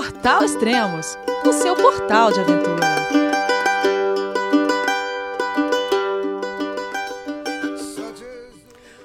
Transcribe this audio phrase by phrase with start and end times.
[0.00, 2.86] Portal Extremos, o seu portal de aventura.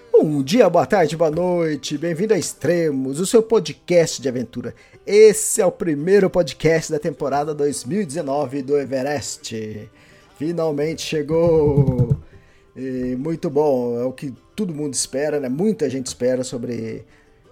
[0.10, 4.74] Bom dia, boa tarde, boa noite, bem-vindo a Extremos, o seu podcast de aventura.
[5.06, 9.90] Esse é o primeiro podcast da temporada 2019 do Everest.
[10.38, 12.16] Finalmente chegou!
[12.74, 15.50] E muito bom, é o que todo mundo espera, né?
[15.50, 17.04] Muita gente espera sobre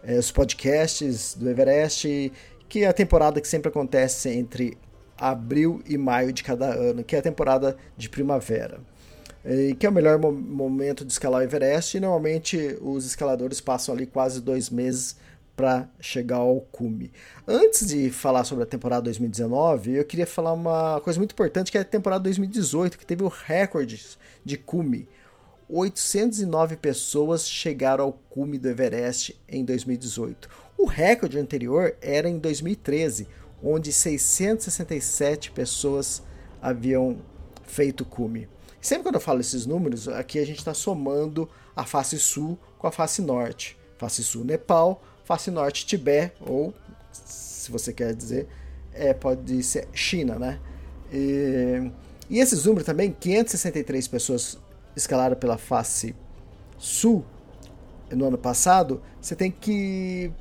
[0.01, 2.31] é, os podcasts do Everest,
[2.73, 4.75] que é a temporada que sempre acontece entre
[5.15, 8.79] abril e maio de cada ano, que é a temporada de primavera.
[9.45, 13.61] E que é o melhor mo momento de escalar o Everest, e normalmente os escaladores
[13.61, 15.15] passam ali quase dois meses
[15.55, 17.11] para chegar ao cume.
[17.47, 21.77] Antes de falar sobre a temporada 2019, eu queria falar uma coisa muito importante, que
[21.77, 24.03] é a temporada 2018, que teve o recorde
[24.43, 25.07] de cume.
[25.69, 30.49] 809 pessoas chegaram ao cume do Everest em 2018.
[30.83, 33.25] O recorde anterior era em 2013,
[33.63, 36.21] onde 667 pessoas
[36.61, 37.19] haviam
[37.65, 38.49] feito cume.
[38.81, 42.85] Sempre quando eu falo esses números, aqui a gente está somando a face sul com
[42.85, 43.77] a face norte.
[43.97, 46.73] Face sul, Nepal, face norte, Tibete, ou,
[47.13, 48.49] se você quer dizer,
[48.93, 50.59] é, pode ser China, né?
[51.13, 51.89] E,
[52.29, 54.59] e esses números também, 563 pessoas
[54.97, 56.13] escalaram pela face
[56.77, 57.23] sul
[58.15, 60.31] no ano passado, você tem que.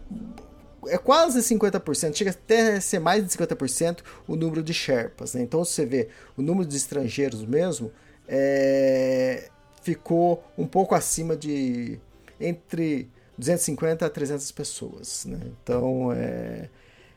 [0.89, 5.35] É quase 50%, chega até a ser mais de 50% o número de Sherpas.
[5.35, 5.43] Né?
[5.43, 7.93] Então, você vê o número de estrangeiros mesmo
[8.29, 9.49] é,
[9.83, 11.99] ficou um pouco acima de
[12.41, 15.25] entre 250 a 300 pessoas.
[15.27, 15.39] Né?
[15.63, 16.69] Então, é,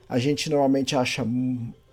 [0.08, 1.26] a gente normalmente acha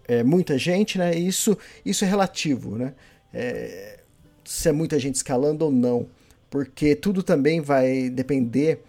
[0.06, 1.14] é, muita gente, né?
[1.14, 2.94] Isso, isso é relativo, né?
[3.32, 4.00] É,
[4.44, 6.06] se é muita gente escalando ou não,
[6.52, 8.82] porque tudo também vai depender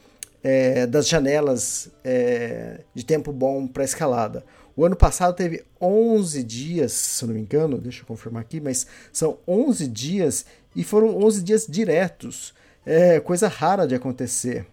[0.43, 4.43] é, das janelas é, de tempo bom para escalada.
[4.75, 8.85] O ano passado teve 11 dias, se não me engano, deixa eu confirmar aqui, mas
[9.13, 12.53] são 11 dias e foram 11 dias diretos.
[12.85, 14.65] É coisa rara de acontecer.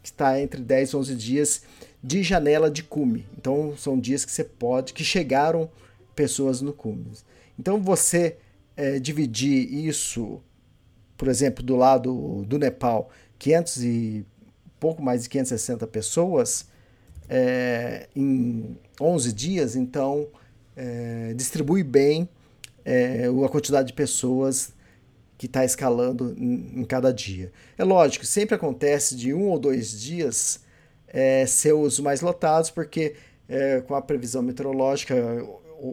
[0.05, 1.63] mas está entre 10 e 11 dias
[2.03, 3.25] de janela de cume.
[3.39, 5.71] Então são dias que você pode, que chegaram
[6.15, 7.07] pessoas no cume.
[7.59, 8.37] Então você
[8.77, 10.43] é, dividir isso,
[11.17, 14.27] por exemplo, do lado do Nepal, 500 e
[14.79, 16.67] pouco mais de 560 pessoas
[17.29, 20.29] é, em 11 dias, então
[20.77, 22.29] é, distribui bem
[22.85, 24.74] é, a quantidade de pessoas
[25.45, 27.53] que está escalando em, em, cada dia.
[27.77, 30.61] É lógico, sempre acontece de um ou dois dias
[31.07, 33.15] é, ser os mais lotados, porque
[33.47, 35.15] é, com a previsão meteorológica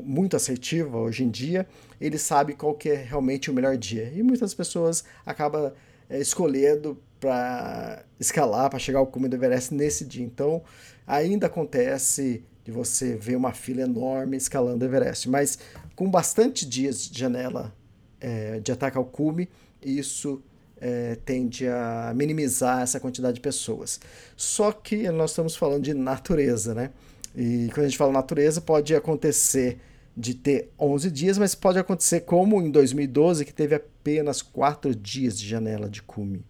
[0.06, 1.67] muito assertiva hoje em dia,
[2.00, 4.09] ele sabe qual que é realmente o melhor dia.
[4.16, 5.73] E muitas pessoas acabam
[6.09, 10.23] é, escolhendo para escalar, para chegar ao cume do Everest nesse dia.
[10.23, 10.63] Então,
[11.06, 15.59] ainda acontece de você ver uma fila enorme escalando o Everest, mas
[15.94, 17.73] com bastante dias de janela
[18.22, 19.50] é, de ataque ao cume,
[19.82, 20.42] isso
[20.80, 24.00] é, tende a minimizar essa quantidade de pessoas.
[24.38, 26.92] Só que nós estamos falando de natureza, né?
[27.36, 29.80] E quando a gente fala natureza, pode acontecer
[30.16, 35.40] de ter 11 dias, mas pode acontecer como em 2012, que teve apenas 4 dias
[35.40, 36.46] de janela de cume.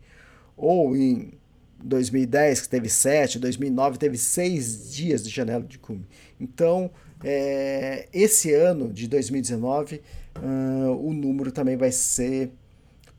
[0.57, 1.33] Ou em
[1.83, 6.05] 2010, que teve 7, 2009 teve 6 dias de janela de cume.
[6.39, 6.89] Então,
[7.23, 10.01] é, esse ano de 2019,
[10.37, 12.51] uh, o número também vai ser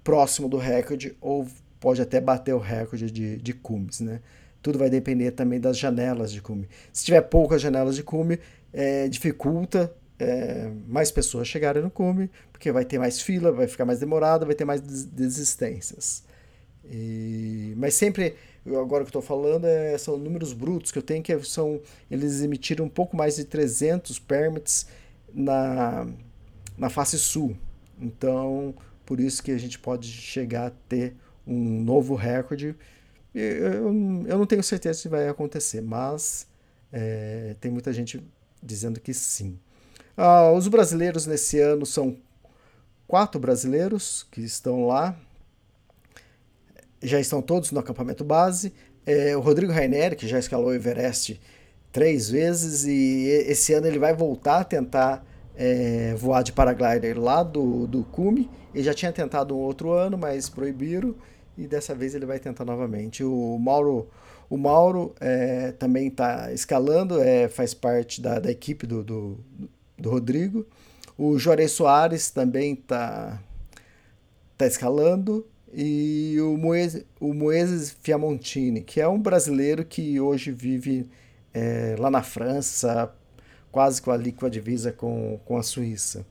[0.03, 1.47] próximo do recorde, ou
[1.79, 4.21] pode até bater o recorde de, de cumes, né?
[4.61, 6.69] Tudo vai depender também das janelas de cume.
[6.93, 8.39] Se tiver poucas janelas de cume,
[8.73, 13.85] é, dificulta é, mais pessoas chegarem no cume, porque vai ter mais fila, vai ficar
[13.85, 16.23] mais demorado, vai ter mais desistências.
[16.85, 18.37] E, mas sempre,
[18.67, 21.81] agora que estou falando, é, são números brutos que eu tenho, que são,
[22.11, 24.87] eles emitiram um pouco mais de 300 permits
[25.33, 26.07] na,
[26.79, 27.57] na face sul.
[28.01, 28.75] Então,
[29.05, 31.15] por isso que a gente pode chegar a ter
[31.47, 32.77] um novo recorde
[33.35, 33.87] eu,
[34.27, 36.47] eu não tenho certeza se vai acontecer, mas
[36.93, 38.23] é, tem muita gente
[38.63, 39.59] dizendo que sim.
[40.17, 42.19] Ah, os brasileiros nesse ano são
[43.07, 45.17] quatro brasileiros que estão lá,
[47.03, 48.73] já estão todos no acampamento base.
[49.05, 51.41] É, o Rodrigo Rainer, que já escalou o Everest
[51.91, 57.43] três vezes, e esse ano ele vai voltar a tentar é, voar de paraglider lá
[57.43, 58.49] do, do cume.
[58.75, 61.15] Ele já tinha tentado um outro ano, mas proibiram
[61.57, 63.23] e dessa vez ele vai tentar novamente.
[63.23, 64.09] O Mauro,
[64.49, 69.39] o Mauro é, também está escalando, é, faz parte da, da equipe do, do,
[69.99, 70.67] do, Rodrigo.
[71.17, 73.41] O Juarez Soares também está
[74.57, 75.47] tá escalando.
[75.73, 81.09] E o Moeses, o Moeses Fiamontini, que é um brasileiro que hoje vive
[81.55, 83.11] é, lá na França,
[83.71, 86.27] quase com a líquida divisa com, com a Suíça.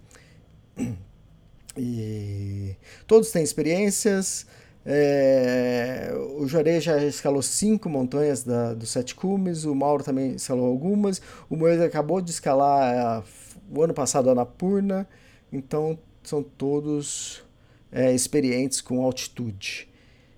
[1.76, 2.76] E
[3.08, 4.46] todos têm experiências.
[4.86, 10.66] É, o Juarez já escalou cinco montanhas da, dos sete cumes, o Mauro também escalou
[10.66, 13.24] algumas, o Moisés acabou de escalar a,
[13.72, 15.08] o ano passado a Anapurna,
[15.52, 17.44] então são todos
[17.92, 19.88] é, experientes com altitude.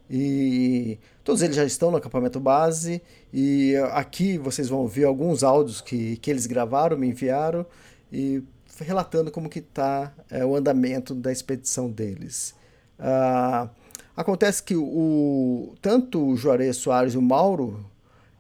[0.10, 3.02] E todos eles já estão no acampamento base,
[3.34, 7.66] e aqui vocês vão ver alguns áudios que, que eles gravaram, me enviaram,
[8.12, 8.44] e
[8.80, 12.54] relatando como que está é, o andamento da expedição deles.
[13.00, 13.70] Ah,
[14.16, 17.86] acontece que o, tanto o Juarez Soares e o Mauro,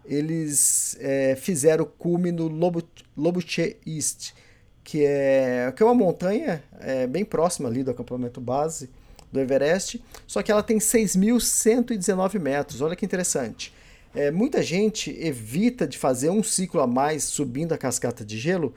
[0.05, 2.47] eles é, fizeram o cume no
[3.15, 4.33] Lobuche East,
[4.83, 8.89] que é, que é uma montanha é, bem próxima ali do acampamento base
[9.33, 13.73] do Everest, só que ela tem 6.119 metros, olha que interessante.
[14.15, 18.73] É, muita gente evita de fazer um ciclo a mais subindo a cascata de gelo,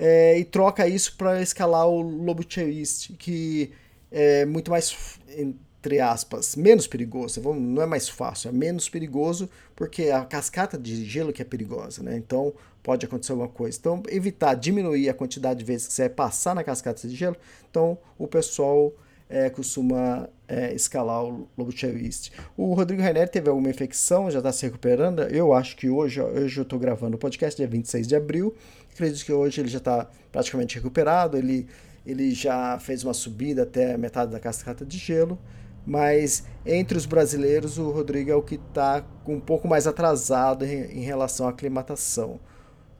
[0.00, 3.72] é, e troca isso para escalar o lobo que
[4.12, 7.42] é muito mais, entre aspas, menos perigoso.
[7.42, 12.02] Não é mais fácil, é menos perigoso porque a cascata de gelo que é perigosa,
[12.02, 12.16] né?
[12.16, 13.76] Então pode acontecer alguma coisa.
[13.76, 17.36] Então evitar diminuir a quantidade de vezes que você vai passar na cascata de gelo.
[17.68, 18.92] Então o pessoal
[19.28, 21.72] é, costuma é, escalar o lobo
[22.02, 22.32] East.
[22.56, 25.20] O Rodrigo Rainer teve alguma infecção, já está se recuperando.
[25.22, 28.54] Eu acho que hoje, hoje eu estou gravando o podcast, dia 26 de abril.
[28.92, 31.36] Acredito que hoje ele já está praticamente recuperado.
[31.36, 31.66] Ele,
[32.06, 35.38] ele já fez uma subida até metade da cascata de gelo.
[35.86, 40.98] Mas entre os brasileiros, o Rodrigo é o que está um pouco mais atrasado em,
[40.98, 42.38] em relação à aclimatação.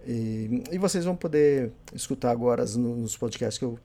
[0.06, 3.78] E, e, vocês vão poder escutar agora nos podcasts que eu,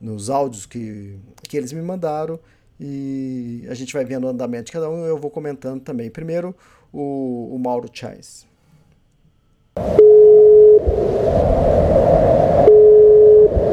[0.00, 2.38] nos áudios que, que eles me mandaram
[2.80, 6.10] e a gente vai vendo o andamento de cada um e eu vou comentando também.
[6.10, 6.54] Primeiro,
[6.92, 8.46] o, o Mauro Chais.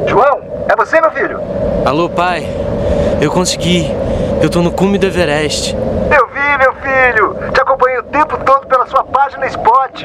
[0.08, 1.38] João, é você, meu filho?
[1.84, 2.44] Alô, pai.
[3.22, 3.84] Eu consegui.
[4.42, 5.74] Eu tô no cume do Everest.
[5.74, 7.52] Eu vi, meu filho.
[7.52, 10.04] Te acompanhei o tempo todo pela sua página Spot.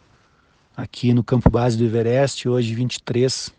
[0.81, 3.53] aqui no campo base do Everest, hoje 23.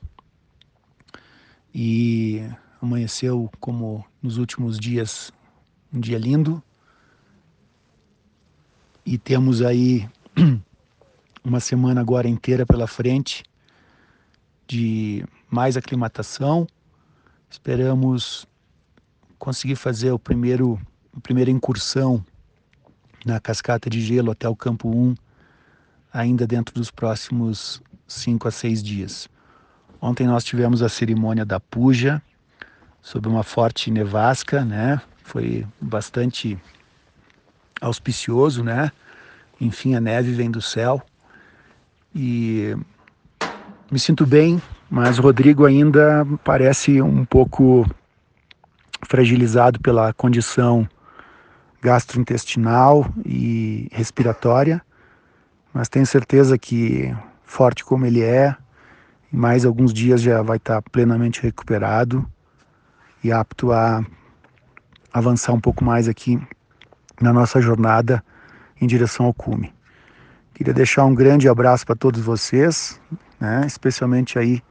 [1.73, 2.43] E
[2.81, 5.33] amanheceu como nos últimos dias,
[5.93, 6.61] um dia lindo.
[9.07, 10.09] E temos aí
[11.45, 13.45] uma semana agora inteira pela frente
[14.67, 16.67] de mais aclimatação.
[17.49, 18.49] Esperamos
[19.39, 20.81] conseguir fazer o primeiro
[21.17, 22.25] a primeira incursão
[23.25, 25.15] na cascata de gelo até o campo 1
[26.12, 29.29] ainda dentro dos próximos cinco a seis dias.
[30.00, 32.20] Ontem nós tivemos a cerimônia da puja
[33.00, 35.01] sob uma forte nevasca, né?
[35.22, 36.58] Foi bastante
[37.81, 38.93] auspicioso, né?
[39.60, 41.03] Enfim, a neve vem do céu
[42.15, 42.77] e
[43.91, 44.60] me sinto bem,
[44.91, 47.89] mas o Rodrigo ainda parece um pouco
[49.06, 50.89] fragilizado pela condição
[51.81, 54.82] gastrointestinal e respiratória
[55.72, 57.14] mas tenho certeza que,
[57.44, 58.55] forte como ele é,
[59.32, 62.29] em mais alguns dias já vai estar plenamente recuperado
[63.24, 64.05] e apto a
[65.12, 66.41] avançar um pouco mais aqui
[67.20, 68.22] na nossa jornada
[68.81, 69.72] em direção ao cume.
[70.55, 73.00] Queria deixar um grande abraço para todos vocês,
[73.41, 74.62] né, especialmente aí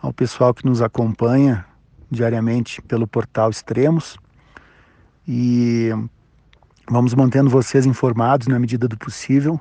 [0.00, 1.64] ao pessoal que nos acompanha
[2.10, 4.18] diariamente pelo portal Extremos.
[5.26, 5.90] E
[6.90, 9.60] vamos mantendo vocês informados na medida do possível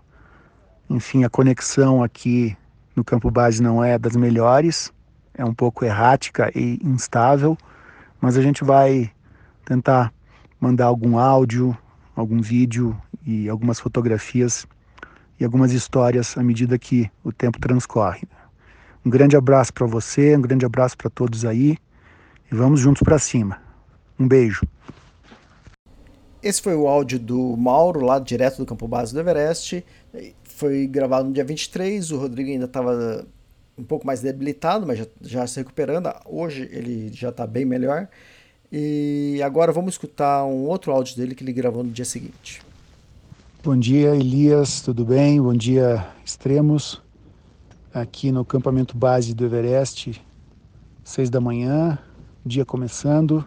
[0.91, 2.55] enfim, a conexão aqui
[2.93, 4.91] no campo base não é das melhores,
[5.33, 7.57] é um pouco errática e instável,
[8.19, 9.09] mas a gente vai
[9.65, 10.13] tentar
[10.59, 11.75] mandar algum áudio,
[12.13, 14.67] algum vídeo e algumas fotografias
[15.39, 18.27] e algumas histórias à medida que o tempo transcorre.
[19.05, 21.77] Um grande abraço para você, um grande abraço para todos aí
[22.51, 23.59] e vamos juntos para cima.
[24.19, 24.67] Um beijo.
[26.43, 29.85] Esse foi o áudio do Mauro, lá direto do campo base do Everest
[30.61, 33.25] foi gravado no dia 23, o Rodrigo ainda estava
[33.75, 36.13] um pouco mais debilitado, mas já, já se recuperando.
[36.23, 38.07] Hoje ele já está bem melhor.
[38.71, 42.61] E agora vamos escutar um outro áudio dele que ele gravou no dia seguinte.
[43.63, 45.41] Bom dia, Elias, tudo bem?
[45.41, 47.01] Bom dia, Extremos.
[47.91, 50.21] Aqui no acampamento base do Everest,
[51.03, 51.97] seis da manhã,
[52.45, 53.43] dia começando,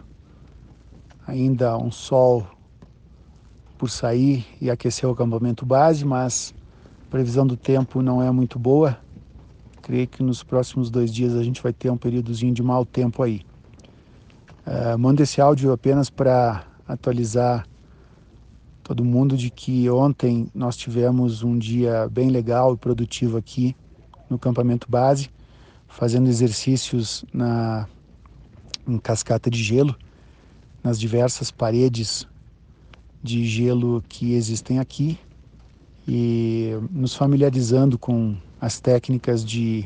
[1.25, 2.45] ainda um sol
[3.77, 6.53] por sair e aquecer o acampamento base, mas
[7.05, 8.97] a previsão do tempo não é muito boa.
[9.81, 13.21] Creio que nos próximos dois dias a gente vai ter um períodozinho de mau tempo
[13.21, 13.41] aí.
[14.65, 17.67] Uh, mando esse áudio apenas para atualizar
[18.83, 23.75] todo mundo de que ontem nós tivemos um dia bem legal e produtivo aqui
[24.27, 25.29] no campamento base,
[25.87, 27.87] fazendo exercícios na
[28.87, 29.95] em cascata de gelo,
[30.83, 32.27] nas diversas paredes
[33.21, 35.17] de gelo que existem aqui
[36.07, 39.85] e nos familiarizando com as técnicas de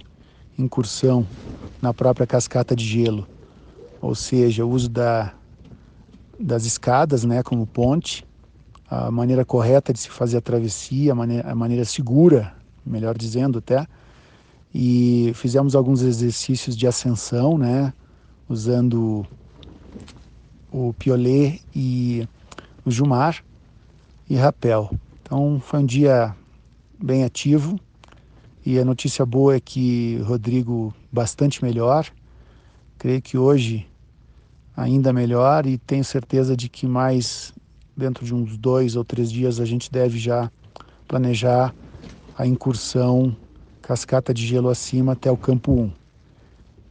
[0.57, 1.25] incursão
[1.81, 3.27] na própria cascata de gelo,
[4.01, 5.33] ou seja, o uso da,
[6.39, 8.25] das escadas né, como ponte,
[8.89, 12.53] a maneira correta de se fazer a travessia, a maneira, a maneira segura,
[12.85, 13.87] melhor dizendo até,
[14.73, 17.93] e fizemos alguns exercícios de ascensão, né,
[18.47, 19.25] usando
[20.71, 22.27] o piolê e
[22.85, 23.43] o jumar
[24.29, 24.91] e rapel.
[25.29, 26.35] Então foi um dia
[26.99, 27.79] bem ativo
[28.65, 32.07] e a notícia boa é que Rodrigo bastante melhor.
[32.97, 33.87] Creio que hoje
[34.75, 37.53] ainda melhor e tenho certeza de que mais
[37.95, 40.51] dentro de uns dois ou três dias a gente deve já
[41.07, 41.75] planejar
[42.35, 43.37] a incursão
[43.83, 45.91] cascata de gelo acima até o campo 1.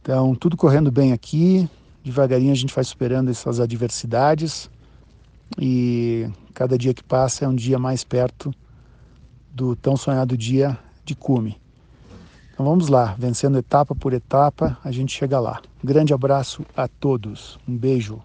[0.01, 1.69] Então, tudo correndo bem aqui,
[2.01, 4.71] devagarinho a gente vai superando essas adversidades
[5.57, 8.53] e cada dia que passa é um dia mais perto
[9.51, 11.59] do tão sonhado dia de cume.
[12.53, 15.61] Então vamos lá, vencendo etapa por etapa, a gente chega lá.
[15.83, 18.21] Um grande abraço a todos, um beijo.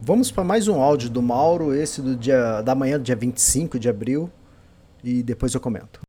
[0.00, 3.78] Vamos para mais um áudio do Mauro, esse do dia da manhã do dia 25
[3.78, 4.30] de abril,
[5.02, 6.00] e depois eu comento.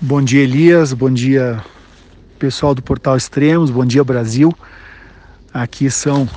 [0.00, 0.92] Bom dia, Elias.
[0.92, 1.64] Bom dia,
[2.38, 3.70] pessoal do Portal Extremos.
[3.70, 4.54] Bom dia, Brasil.
[5.52, 6.28] Aqui são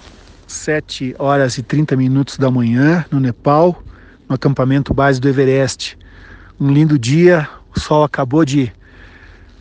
[0.52, 3.82] 7 horas e 30 minutos da manhã, no Nepal,
[4.28, 5.98] no acampamento base do Everest.
[6.60, 8.72] Um lindo dia, o sol acabou de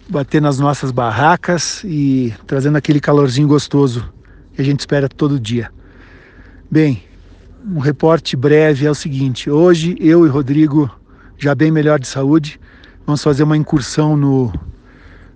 [0.08, 4.12] bater nas nossas barracas e trazendo aquele calorzinho gostoso
[4.54, 5.70] que a gente espera todo dia.
[6.70, 7.02] Bem,
[7.64, 10.90] um reporte breve é o seguinte: hoje eu e Rodrigo,
[11.38, 12.60] já bem melhor de saúde,
[13.06, 14.52] vamos fazer uma incursão no,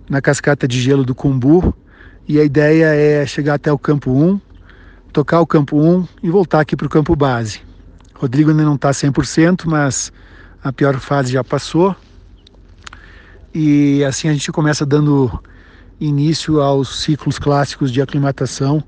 [0.09, 1.73] na cascata de gelo do Cumbu
[2.27, 4.39] e a ideia é chegar até o campo 1,
[5.15, 7.61] tocar o campo 1 e voltar aqui para o campo base.
[8.15, 10.11] Rodrigo ainda não está 100%, mas
[10.61, 11.95] a pior fase já passou.
[13.53, 15.41] E assim a gente começa dando
[16.01, 18.83] início aos ciclos clássicos de aclimatação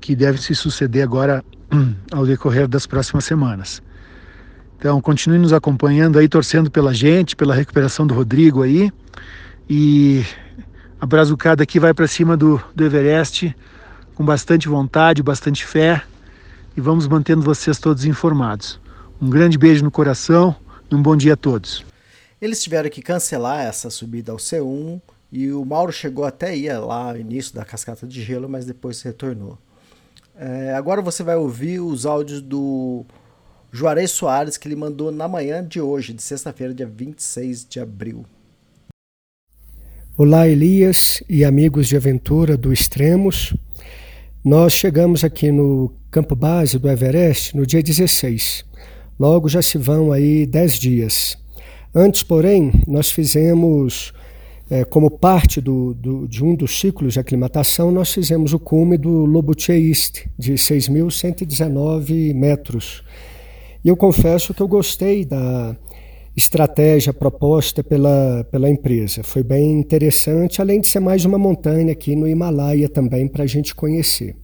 [0.00, 1.44] que deve se suceder agora
[2.10, 3.80] ao decorrer das próximas semanas.
[4.76, 8.90] Então, continue nos acompanhando aí, torcendo pela gente, pela recuperação do Rodrigo aí.
[9.68, 10.24] E
[11.00, 13.54] a brazucada aqui vai para cima do, do Everest
[14.20, 16.02] com bastante vontade, bastante fé.
[16.76, 18.78] E vamos mantendo vocês todos informados.
[19.18, 20.54] Um grande beijo no coração
[20.90, 21.86] e um bom dia a todos.
[22.38, 25.00] Eles tiveram que cancelar essa subida ao C1
[25.32, 29.00] e o Mauro chegou até ir lá no início da cascata de gelo, mas depois
[29.00, 29.56] retornou.
[30.36, 33.06] É, agora você vai ouvir os áudios do
[33.72, 38.26] Juarez Soares que ele mandou na manhã de hoje, de sexta-feira, dia 26 de abril.
[40.14, 43.54] Olá, Elias e amigos de aventura do Extremos.
[44.42, 48.64] Nós chegamos aqui no campo base do Everest no dia 16.
[49.18, 51.36] Logo já se vão aí 10 dias.
[51.94, 54.14] Antes, porém, nós fizemos
[54.70, 58.96] é, como parte do, do, de um dos ciclos de aclimatação, nós fizemos o cume
[58.96, 63.04] do Lobuche East, de 6.119 metros.
[63.84, 65.76] E eu confesso que eu gostei da
[66.36, 69.22] estratégia proposta pela, pela empresa.
[69.22, 73.46] Foi bem interessante, além de ser mais uma montanha aqui no Himalaia também para a
[73.46, 74.36] gente conhecer.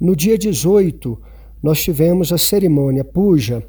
[0.00, 1.20] No dia 18,
[1.62, 3.62] nós tivemos a cerimônia puja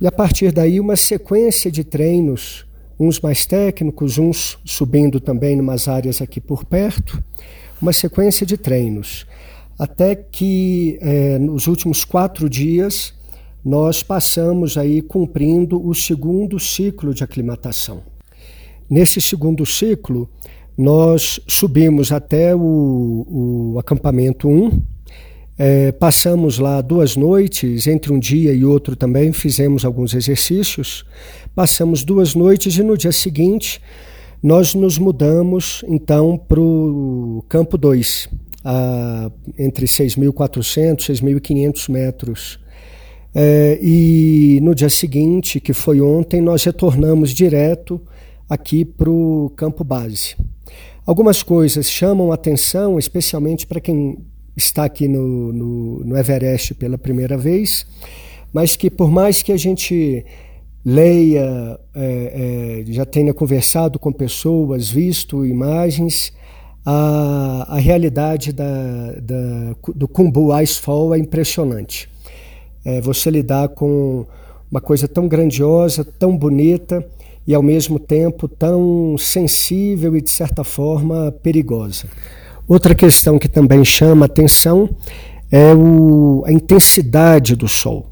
[0.00, 2.66] e a partir daí uma sequência de treinos
[2.98, 7.22] uns mais técnicos, uns subindo também em umas áreas aqui por perto,
[7.80, 9.26] uma sequência de treinos.
[9.78, 13.12] Até que é, nos últimos quatro dias
[13.66, 18.00] nós passamos aí cumprindo o segundo ciclo de aclimatação.
[18.88, 20.30] Nesse segundo ciclo,
[20.78, 24.82] nós subimos até o, o acampamento 1,
[25.58, 31.04] é, passamos lá duas noites, entre um dia e outro também fizemos alguns exercícios.
[31.52, 33.80] Passamos duas noites e no dia seguinte
[34.40, 38.28] nós nos mudamos então para o campo 2,
[39.58, 42.65] entre 6.400 e 6.500 metros.
[43.38, 48.00] É, e no dia seguinte, que foi ontem, nós retornamos direto
[48.48, 50.34] aqui para o campo base.
[51.04, 54.16] Algumas coisas chamam atenção, especialmente para quem
[54.56, 57.86] está aqui no, no, no Everest pela primeira vez,
[58.54, 60.24] mas que por mais que a gente
[60.82, 66.32] leia, é, é, já tenha conversado com pessoas, visto imagens,
[66.86, 72.08] a, a realidade da, da, do Kumbu Icefall é impressionante.
[72.86, 74.24] É, você lidar com
[74.70, 77.04] uma coisa tão grandiosa, tão bonita
[77.44, 82.06] e ao mesmo tempo tão sensível e de certa forma perigosa.
[82.68, 84.88] Outra questão que também chama atenção
[85.50, 88.10] é o, a intensidade do sol.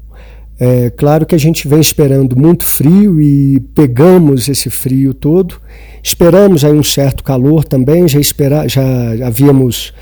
[0.57, 5.55] É claro que a gente vem esperando muito frio e pegamos esse frio todo.
[6.03, 8.81] Esperamos aí um certo calor também, já, espera, já
[9.25, 9.93] havíamos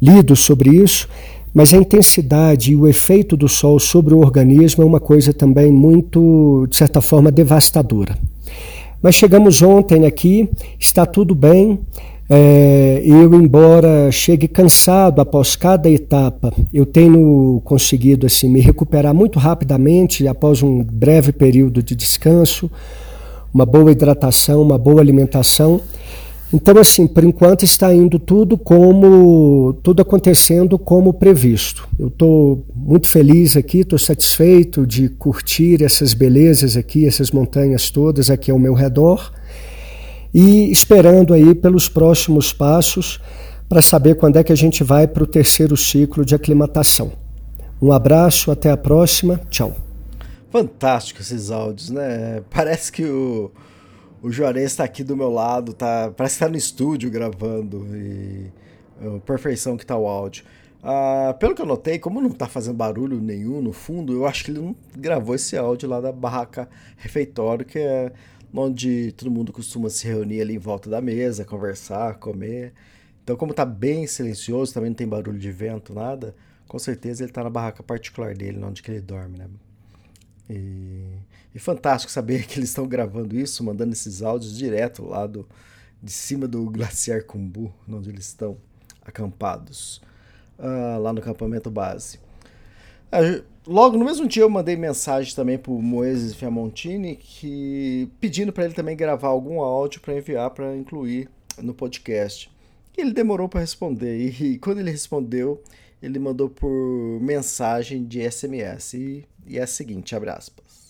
[0.00, 1.08] lido sobre isso,
[1.54, 5.70] mas a intensidade e o efeito do sol sobre o organismo é uma coisa também
[5.70, 8.16] muito, de certa forma, devastadora.
[9.02, 11.80] Mas chegamos ontem aqui, está tudo bem.
[12.30, 19.38] É, eu, embora chegue cansado após cada etapa, eu tenho conseguido assim me recuperar muito
[19.38, 22.70] rapidamente após um breve período de descanso,
[23.52, 25.80] uma boa hidratação, uma boa alimentação.
[26.52, 31.88] Então, assim, por enquanto está indo tudo como tudo acontecendo como previsto.
[31.98, 38.28] Eu estou muito feliz aqui, estou satisfeito de curtir essas belezas aqui, essas montanhas todas
[38.28, 39.32] aqui ao meu redor
[40.34, 43.18] e esperando aí pelos próximos passos
[43.68, 47.12] para saber quando é que a gente vai para o terceiro ciclo de aclimatação.
[47.80, 49.74] Um abraço, até a próxima, tchau.
[50.50, 52.42] Fantástico esses áudios, né?
[52.50, 53.50] Parece que o,
[54.22, 58.52] o Juarez está aqui do meu lado, tá, parece que está no estúdio gravando e
[59.04, 60.44] a perfeição que está o áudio.
[60.80, 64.44] Ah, pelo que eu notei, como não está fazendo barulho nenhum no fundo, eu acho
[64.44, 68.12] que ele não gravou esse áudio lá da barraca refeitório, que é
[68.54, 72.72] onde todo mundo costuma se reunir ali em volta da mesa, conversar, comer.
[73.24, 76.34] Então, como está bem silencioso, também não tem barulho de vento, nada,
[76.68, 79.46] com certeza ele está na barraca particular dele, onde que ele dorme, né?
[80.50, 81.04] E,
[81.54, 85.46] e fantástico saber que eles estão gravando isso, mandando esses áudios direto lá do,
[86.02, 88.56] de cima do glaciar Kumbu, onde eles estão
[89.04, 90.00] acampados,
[90.58, 92.18] uh, lá no acampamento base.
[93.12, 98.64] Uh, Logo no mesmo dia eu mandei mensagem também pro Moeses Fiamontini que pedindo para
[98.64, 101.28] ele também gravar algum áudio para enviar para incluir
[101.62, 102.50] no podcast.
[102.96, 105.62] E ele demorou para responder e, e, quando ele respondeu,
[106.02, 110.81] ele mandou por mensagem de SMS e, e é a seguinte, abre aspas.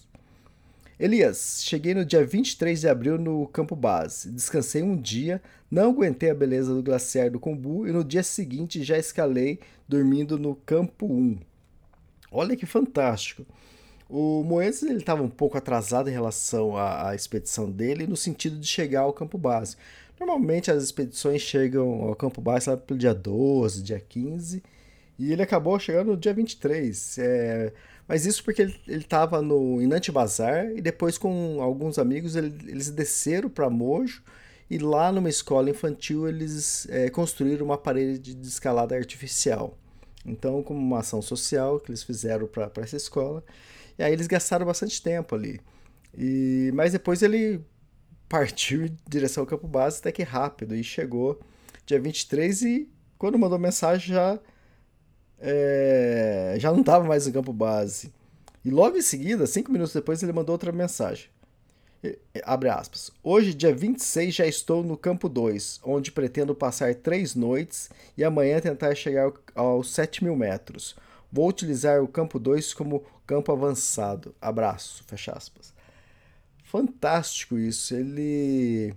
[1.02, 4.30] Elias, cheguei no dia 23 de abril no campo base.
[4.30, 8.84] Descansei um dia, não aguentei a beleza do glaciar do Combu e no dia seguinte
[8.84, 11.40] já escalei dormindo no campo 1.
[12.30, 13.44] Olha que fantástico.
[14.08, 18.56] O Moedas ele estava um pouco atrasado em relação à, à, expedição dele, no sentido
[18.56, 19.74] de chegar ao campo base.
[20.20, 24.62] Normalmente as expedições chegam ao campo base pelo dia 12, dia 15,
[25.18, 27.18] e ele acabou chegando no dia 23.
[27.18, 27.72] É,
[28.06, 32.90] mas isso porque ele estava no Inante Bazar e depois com alguns amigos ele, eles
[32.90, 34.22] desceram para Mojo
[34.68, 39.78] e lá numa escola infantil eles é, construíram uma parede de escalada artificial.
[40.24, 43.44] Então, como uma ação social que eles fizeram para essa escola,
[43.98, 45.60] e aí eles gastaram bastante tempo ali.
[46.16, 47.60] E, mas depois ele
[48.28, 51.38] partiu em direção ao campo base até que rápido e chegou
[51.84, 54.38] dia 23 e quando mandou mensagem já
[55.42, 58.12] é, já não estava mais no campo base.
[58.64, 61.26] E logo em seguida, cinco minutos depois, ele mandou outra mensagem.
[62.44, 63.10] Abre aspas.
[63.22, 68.60] Hoje, dia 26, já estou no campo 2, onde pretendo passar três noites e amanhã
[68.60, 70.96] tentar chegar aos 7 mil metros.
[71.30, 74.34] Vou utilizar o campo 2 como campo avançado.
[74.40, 75.04] Abraço.
[75.06, 75.72] Fecha aspas.
[76.64, 77.94] Fantástico isso.
[77.94, 78.94] Ele.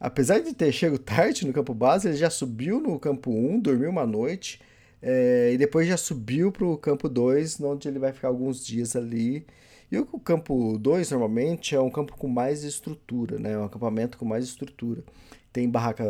[0.00, 3.90] Apesar de ter chegado tarde no campo base, ele já subiu no campo 1, dormiu
[3.90, 4.60] uma noite.
[5.02, 8.94] É, e depois já subiu para o campo 2, onde ele vai ficar alguns dias
[8.94, 9.44] ali
[9.92, 13.58] e o campo 2 normalmente é um campo com mais estrutura, né?
[13.58, 15.04] um acampamento com mais estrutura.
[15.52, 16.02] Tem barraca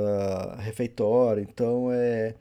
[0.61, 2.37] refeitória, então é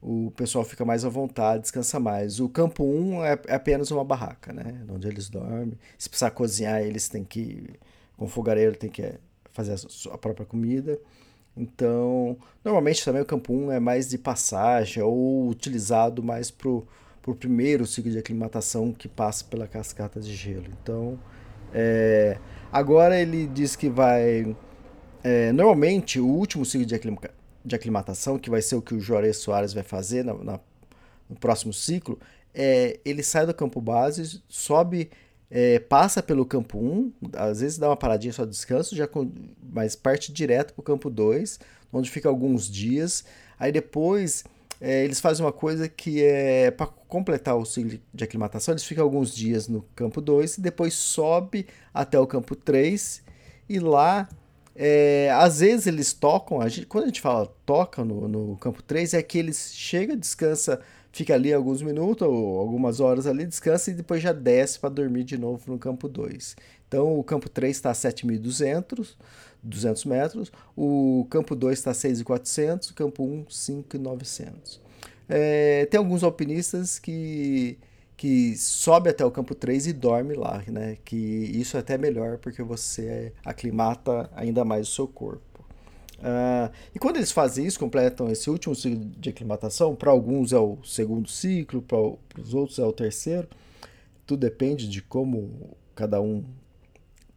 [0.00, 2.40] o pessoal fica mais à vontade, descansa mais.
[2.40, 4.82] O campo 1 um é, é, apenas uma barraca, né?
[4.88, 5.78] Onde eles dormem.
[5.98, 7.68] Se precisar cozinhar, eles têm que.
[8.16, 9.14] Com fogareiro, tem que
[9.52, 9.74] fazer
[10.10, 10.98] a própria comida.
[11.58, 16.70] Então, normalmente também o campo 1 um é mais de passagem ou utilizado mais para
[17.20, 20.64] por primeiro ciclo de aclimatação que passa pela cascata de gelo.
[20.82, 21.18] Então,
[21.74, 22.38] é,
[22.72, 24.56] agora ele diz que vai
[25.22, 26.98] é, normalmente, o último ciclo de,
[27.64, 30.60] de, aclimatação, que vai ser o que o Juarez Soares vai fazer na, na,
[31.28, 32.18] no próximo ciclo,
[32.54, 35.10] é, ele sai do campo base, sobe,
[35.50, 39.30] é, passa pelo campo 1, às vezes dá uma paradinha só de descanso, já com,
[39.72, 41.58] mas parte direto para o campo 2,
[41.92, 43.24] onde fica alguns dias.
[43.58, 44.44] Aí depois
[44.80, 49.04] é, eles fazem uma coisa que é para completar o ciclo de aclimatação, eles ficam
[49.04, 53.22] alguns dias no campo 2 e depois sobe até o campo 3
[53.68, 54.28] e lá
[54.80, 58.80] é, às vezes eles tocam, a gente, quando a gente fala toca no, no campo
[58.80, 60.80] 3, é que eles chega, descansa,
[61.12, 65.24] fica ali alguns minutos ou algumas horas ali, descansa e depois já desce para dormir
[65.24, 66.56] de novo no campo 2.
[66.86, 69.16] Então o campo 3 está a 7.200
[69.62, 74.80] 200 metros, o campo 2 está a 6.400, o campo 1 5.900.
[75.28, 77.78] É, tem alguns alpinistas que
[78.16, 80.98] que sobe até o campo 3 e dorme lá, né?
[81.04, 85.47] Que isso é até melhor porque você aclimata ainda mais o seu corpo.
[86.18, 90.58] Uh, e quando eles fazem isso, completam esse último ciclo de aclimatação, para alguns é
[90.58, 91.98] o segundo ciclo, para
[92.40, 93.48] os outros é o terceiro,
[94.26, 96.44] tudo depende de como cada um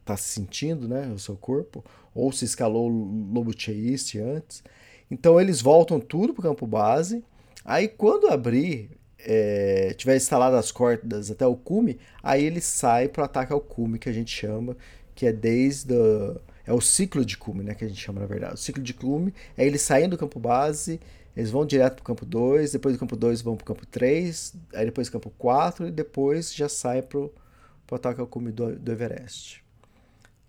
[0.00, 1.08] está se sentindo, né?
[1.14, 4.62] O seu corpo, ou se escalou o lobo cheiste antes.
[5.10, 7.24] Então eles voltam tudo para o campo base.
[7.64, 13.22] Aí quando abrir é, tiver instalado as cordas até o cume, aí ele sai para
[13.22, 14.76] o ataque ao cume, que a gente chama,
[15.14, 15.94] que é desde.
[15.94, 17.74] A, é o ciclo de cume, né?
[17.74, 18.54] Que a gente chama na verdade.
[18.54, 21.00] O ciclo de cume é eles saindo do campo base,
[21.36, 23.86] eles vão direto para o campo 2, depois do campo 2 vão para o campo
[23.86, 27.30] 3, aí depois campo 4 e depois já sai para o
[27.90, 29.62] ataque ao cume do, do Everest.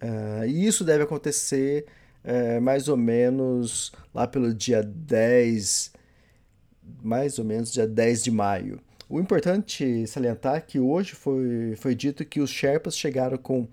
[0.01, 1.85] Uh, e isso deve acontecer
[2.25, 5.93] uh, mais ou menos lá pelo dia 10
[7.01, 8.79] mais ou menos dia 10 de maio.
[9.09, 13.67] O importante salientar é que hoje foi, foi dito que os Sherpas chegaram com,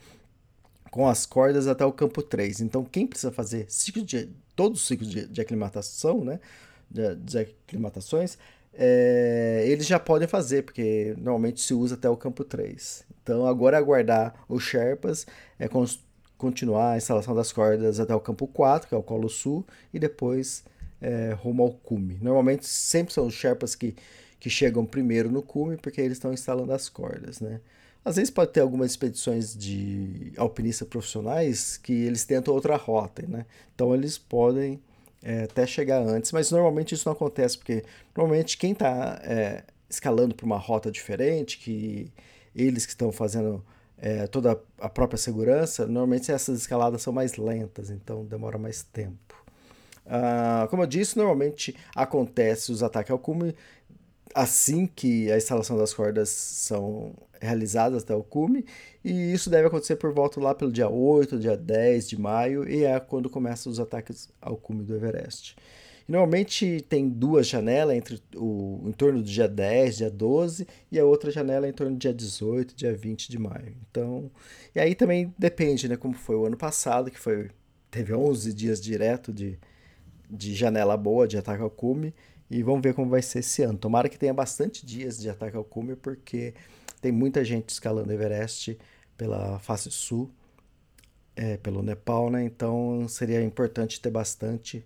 [0.90, 2.60] com as cordas até o campo 3.
[2.60, 6.40] Então, quem precisa fazer ciclo de, todos os ciclos de, de aclimatação, né,
[6.90, 8.36] de, de aclimatações,
[8.74, 13.04] é, eles já podem fazer, porque normalmente se usa até o campo 3.
[13.22, 15.26] Então, agora é aguardar os Sherpas,
[15.58, 15.68] é
[16.36, 19.98] continuar a instalação das cordas até o campo 4, que é o Colo Sul, e
[19.98, 20.64] depois
[21.00, 22.18] é, rumo ao cume.
[22.20, 23.94] Normalmente sempre são os Sherpas que,
[24.38, 27.60] que chegam primeiro no cume porque eles estão instalando as cordas, né?
[28.04, 33.44] Às vezes pode ter algumas expedições de alpinistas profissionais que eles tentam outra rota, né?
[33.74, 34.80] Então eles podem
[35.22, 37.84] é, até chegar antes, mas normalmente isso não acontece porque
[38.16, 42.10] normalmente quem está é, escalando para uma rota diferente, que
[42.54, 43.62] eles que estão fazendo
[43.98, 49.40] é, toda a própria segurança, normalmente essas escaladas são mais lentas, então demora mais tempo.
[50.06, 53.54] Uh, como eu disse, normalmente acontece os ataques ao cume
[54.34, 58.64] assim que a instalação das cordas são realizadas até o cume,
[59.04, 62.84] e isso deve acontecer por volta lá pelo dia 8, dia 10 de maio, e
[62.84, 65.56] é quando começam os ataques ao cume do Everest.
[66.08, 70.98] E normalmente tem duas janelas entre o em torno do dia 10, dia 12, e
[70.98, 73.74] a outra janela em torno do dia 18, dia 20 de maio.
[73.90, 74.30] Então,
[74.74, 77.50] e aí também depende, né, como foi o ano passado, que foi
[77.90, 79.58] teve 11 dias direto de
[80.30, 82.14] de janela boa de ataque ao cume
[82.50, 83.78] e vamos ver como vai ser esse ano.
[83.78, 86.52] Tomara que tenha bastante dias de ataque ao cume, porque
[87.00, 88.76] tem muita gente escalando Everest
[89.16, 90.30] pela face sul,
[91.36, 92.42] é, pelo Nepal, né?
[92.44, 94.84] Então seria importante ter bastante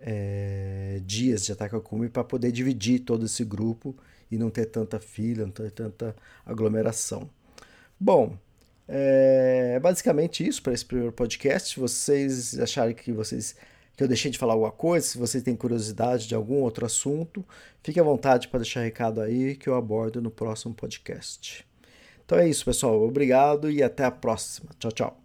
[0.00, 3.96] é, dias de ataque ao cume para poder dividir todo esse grupo
[4.30, 7.30] e não ter tanta fila, não ter tanta aglomeração.
[7.98, 8.36] Bom,
[8.88, 11.74] é basicamente isso para esse primeiro podcast.
[11.74, 13.54] Se vocês acharem que vocês
[13.96, 17.44] que eu deixei de falar alguma coisa, se você tem curiosidade de algum outro assunto,
[17.82, 21.64] fique à vontade para deixar recado aí que eu abordo no próximo podcast.
[22.24, 23.00] Então é isso, pessoal.
[23.02, 24.70] Obrigado e até a próxima.
[24.78, 25.23] Tchau, tchau.